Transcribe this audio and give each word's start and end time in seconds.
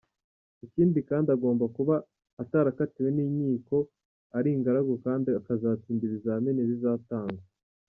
Ikindi 0.65 0.99
kandi 1.09 1.27
agomba 1.35 1.65
kuba 1.75 1.95
atarakatiwe 2.43 3.09
n’inkiko, 3.15 3.77
ari 4.37 4.49
ingaragu 4.55 4.93
kandi 5.05 5.29
akazatsinda 5.39 6.03
ibizamini 6.05 6.61
bizatangwa. 6.69 7.41